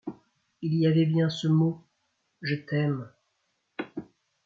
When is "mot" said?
1.47-1.83